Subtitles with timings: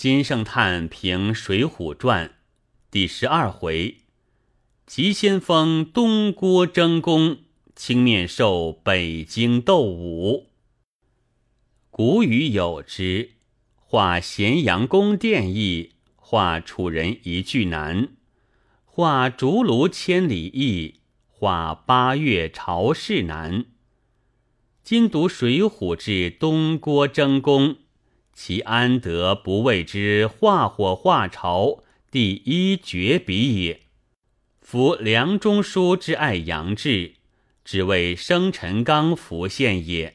[0.00, 2.28] 金圣叹评《水浒传》
[2.90, 3.98] 第十二回：
[4.86, 7.40] 急先锋东郭争功，
[7.76, 10.46] 青面兽北京斗武。
[11.90, 13.32] 古语有之
[13.76, 18.08] ：“画咸阳宫殿易，画楚人一句难；
[18.86, 23.66] 画竹庐千里易，画八月朝市难。”
[24.82, 27.76] 今读《水浒》至东郭争功。
[28.42, 33.82] 其安得不谓之化火化潮第一绝笔也？
[34.62, 37.16] 夫梁中书之爱杨志，
[37.66, 40.14] 只为生辰纲浮现也。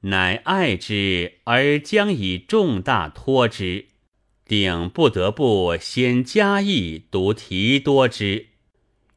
[0.00, 3.86] 乃爱之而将以重大托之，
[4.44, 8.48] 定不得不先加意读题多之。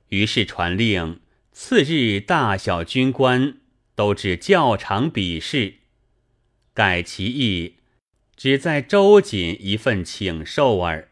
[0.08, 1.20] 于是传令，
[1.52, 3.58] 次日大小军官
[3.94, 5.80] 都至教场比试，
[6.74, 7.76] 改其意。
[8.36, 11.10] 只在周瑾一份请授耳。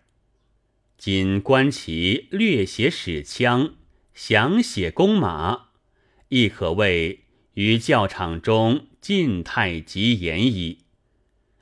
[0.98, 3.76] 今观其略写史腔，
[4.14, 5.70] 详写弓马，
[6.28, 7.22] 亦可谓
[7.54, 10.80] 于教场中尽态极言矣。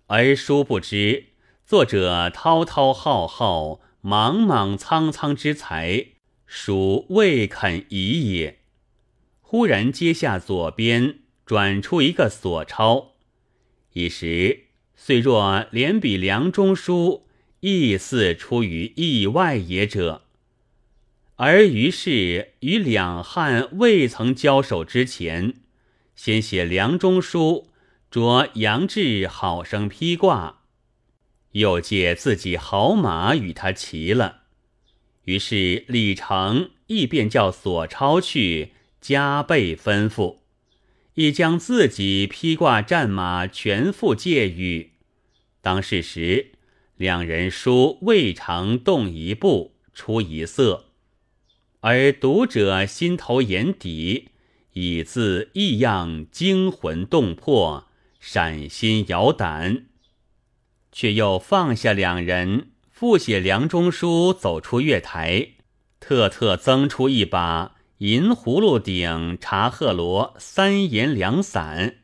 [0.08, 1.26] 而殊不知，
[1.66, 6.08] 作者滔滔浩浩、莽莽苍苍之才，
[6.46, 8.59] 属未肯移也。
[9.42, 13.16] 忽然接下左边，转出一个所抄，
[13.94, 14.67] 一时。
[15.00, 17.28] 虽若连比梁中书，
[17.62, 20.23] 亦似出于意外也者。
[21.36, 25.53] 而于是于两汉未曾交手之前，
[26.16, 27.70] 先写梁中书
[28.09, 30.64] 着杨志好生披挂，
[31.52, 34.42] 又借自己好马与他骑了。
[35.25, 40.38] 于是李成亦便叫索超去加倍吩咐。
[41.18, 44.92] 亦将自己披挂战马全副借予。
[45.62, 46.52] 当是时，
[46.96, 50.92] 两人书未尝动一步，出一色，
[51.80, 54.30] 而读者心头眼底
[54.74, 57.88] 已自异样惊魂动魄，
[58.20, 59.88] 闪心摇胆，
[60.91, 65.53] 却又放下两人，复写梁中书走出月台，
[66.00, 67.77] 特特增出一把。
[68.00, 71.96] 银葫芦顶茶鹤罗三言两散，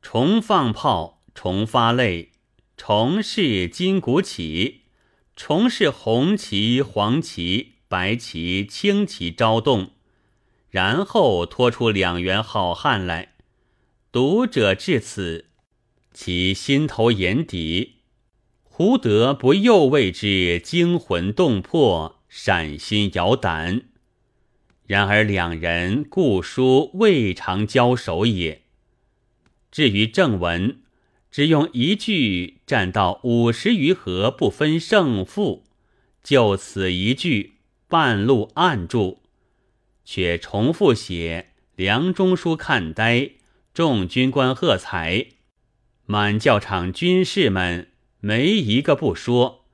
[0.00, 2.32] 重放炮，重发泪，
[2.78, 4.84] 重试金鼓起，
[5.36, 9.90] 重试红旗、黄旗、白旗、青旗招动，
[10.70, 13.34] 然后拖出两员好汉来。
[14.10, 15.50] 读者至此，
[16.14, 17.96] 其心头眼底，
[18.62, 23.82] 胡得不又为之惊魂动魄，闪心摇胆？
[24.86, 28.62] 然而两人故书未尝交手也。
[29.70, 30.82] 至于正文，
[31.30, 35.64] 只用一句战到五十余合不分胜负，
[36.22, 37.54] 就此一句
[37.88, 39.22] 半路按住，
[40.04, 43.30] 却重复写梁中书看呆，
[43.72, 45.26] 众军官喝彩，
[46.04, 47.88] 满教场军士们
[48.20, 49.64] 没一个不说。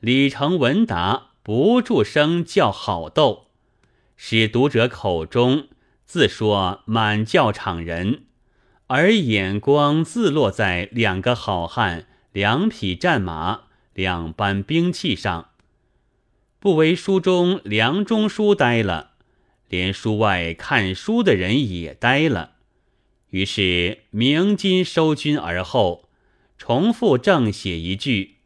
[0.00, 3.47] 李成文达不住声叫好斗。
[4.20, 5.68] 使读者口中
[6.04, 8.24] 自说满教场人，
[8.88, 13.60] 而眼光自落在两个好汉、两匹战马、
[13.94, 15.50] 两班兵器上，
[16.58, 19.12] 不为书中梁中书呆了，
[19.68, 22.54] 连书外看书的人也呆了。
[23.30, 26.08] 于是鸣金收军而后，
[26.58, 28.38] 重复正写一句：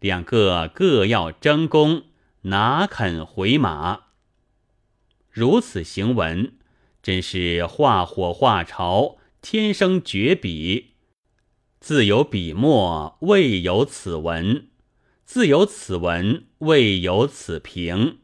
[0.00, 2.04] 两个各要争功，
[2.42, 4.04] 哪肯回马？
[5.32, 6.52] 如此行文，
[7.02, 10.90] 真是画火画潮，天生绝笔。
[11.80, 14.66] 自有笔墨，未有此文；
[15.24, 18.18] 自有此文，未有此评。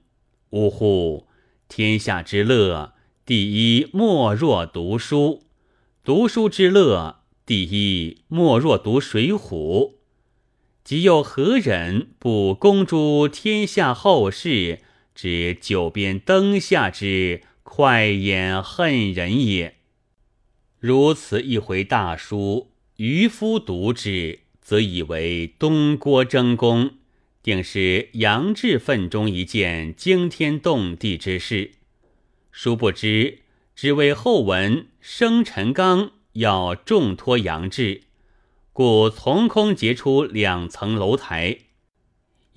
[0.51, 1.27] 呜呼！
[1.67, 2.93] 天下之乐，
[3.25, 5.45] 第一莫若读书；
[6.05, 9.39] 读书之乐，第一莫若读《水浒》。
[10.85, 14.81] 即又何忍不公诸天下后世？
[15.21, 19.75] 指九边灯下之快眼恨人也。
[20.79, 26.93] 如此一回大书，渔夫读之，则以为东郭争功，
[27.43, 31.73] 定是杨志奋中一件惊天动地之事。
[32.53, 33.41] 殊不知，
[33.75, 38.03] 只为后文生辰纲要重托杨志，
[38.73, 41.59] 故从空结出两层楼台。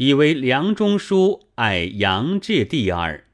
[0.04, 3.28] 以为梁中书爱杨志第二，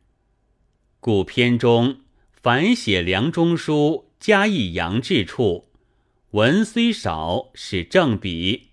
[0.99, 2.01] 故篇中
[2.33, 5.69] 凡写梁中书加意杨志处，
[6.31, 8.71] 文虽少是正笔；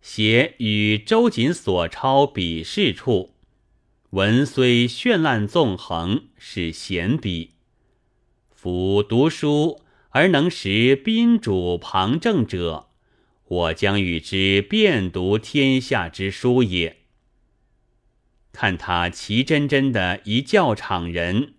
[0.00, 3.36] 写与周瑾所抄比试处，
[4.10, 7.52] 文虽绚烂纵横，是闲笔。
[8.50, 12.88] 夫读书而能识宾主旁正者，
[13.46, 17.02] 我将与之遍读天下之书也。
[18.54, 21.54] 看他齐真真的一教场人，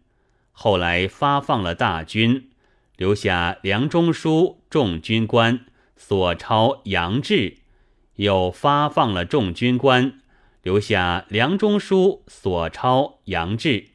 [0.53, 2.49] 后来发放了大军，
[2.95, 5.65] 留下梁中书众军官
[5.97, 7.57] 所抄杨志，
[8.15, 10.21] 又发放了众军官，
[10.63, 13.89] 留下梁中书所抄杨志，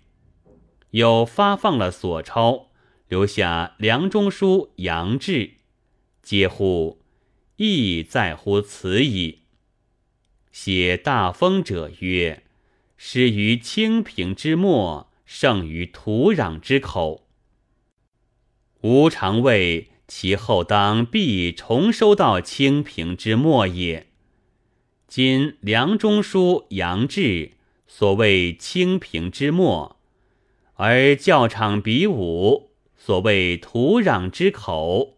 [0.91, 2.69] 又发放了所抄，
[3.09, 5.53] 留下梁中书杨志，
[6.23, 7.01] 皆乎
[7.57, 9.39] 意在乎此矣。
[10.53, 12.43] 写大风者曰。
[13.03, 17.27] 失于清平之末，胜于土壤之口。
[18.83, 24.09] 吾常谓其后当必重收到清平之末也。
[25.09, 27.53] 今梁中书杨志
[27.87, 29.97] 所谓清平之末，
[30.75, 35.17] 而教场比武所谓土壤之口，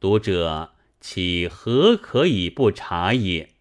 [0.00, 3.51] 读者岂何可以不察也？